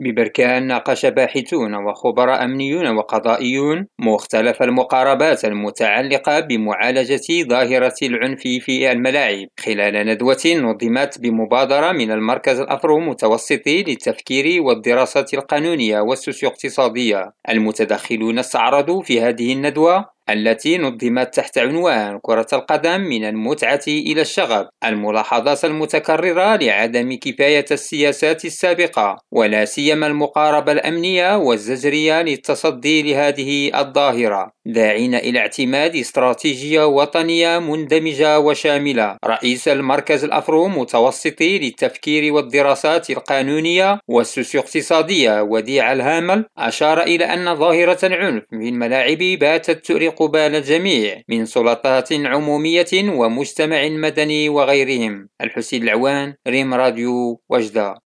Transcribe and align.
ببركان 0.00 0.66
ناقش 0.66 1.06
باحثون 1.06 1.74
وخبراء 1.74 2.44
أمنيون 2.44 2.96
وقضائيون 2.96 3.86
مختلف 3.98 4.62
المقاربات 4.62 5.44
المتعلقة 5.44 6.40
بمعالجة 6.40 7.48
ظاهرة 7.48 7.94
العنف 8.02 8.40
في 8.40 8.92
الملاعب. 8.92 9.46
خلال 9.60 10.06
ندوة 10.06 10.42
نظمت 10.46 11.18
بمبادرة 11.20 11.92
من 11.92 12.10
المركز 12.10 12.60
الأفرو 12.60 13.00
متوسطي 13.00 13.82
للتفكير 13.82 14.62
والدراسات 14.62 15.34
القانونية 15.34 16.00
والسوسيو 16.00 16.48
اقتصادية. 16.48 17.32
المتدخلون 17.48 18.38
استعرضوا 18.38 19.02
في 19.02 19.20
هذه 19.20 19.52
الندوة 19.52 20.19
التي 20.32 20.78
نظمت 20.78 21.34
تحت 21.34 21.58
عنوان 21.58 22.18
كرة 22.22 22.46
القدم 22.52 23.00
من 23.00 23.24
المتعة 23.24 23.80
إلى 23.88 24.20
الشغب 24.20 24.68
الملاحظات 24.84 25.64
المتكررة 25.64 26.56
لعدم 26.56 27.18
كفاية 27.20 27.64
السياسات 27.70 28.44
السابقة 28.44 29.16
ولا 29.32 29.64
سيما 29.64 30.06
المقاربة 30.06 30.72
الأمنية 30.72 31.36
والزجرية 31.36 32.22
للتصدي 32.22 33.02
لهذه 33.02 33.80
الظاهرة. 33.80 34.52
داعين 34.72 35.14
إلى 35.14 35.38
اعتماد 35.38 35.96
استراتيجية 35.96 36.86
وطنية 36.86 37.58
مندمجة 37.58 38.40
وشاملة. 38.40 39.16
رئيس 39.24 39.68
المركز 39.68 40.24
الأفرو 40.24 40.68
متوسطي 40.68 41.58
للتفكير 41.58 42.32
والدراسات 42.32 43.10
القانونية 43.10 44.00
والسوسيو 44.08 44.60
اقتصادية 44.60 45.42
وديع 45.42 45.92
الهامل 45.92 46.44
أشار 46.58 47.02
إلى 47.02 47.24
أن 47.24 47.56
ظاهرة 47.56 48.06
العنف 48.06 48.42
في 48.50 48.68
الملاعب 48.68 49.18
باتت 49.18 49.86
تؤرق 49.86 50.22
بال 50.22 50.56
الجميع 50.56 51.22
من 51.28 51.46
سلطات 51.46 52.12
عمومية 52.12 52.92
ومجتمع 52.94 53.88
مدني 53.88 54.48
وغيرهم. 54.48 55.28
الحسين 55.40 55.82
العوان 55.82 56.34
ريم 56.48 56.74
راديو 56.74 57.40
وجدة. 57.48 57.96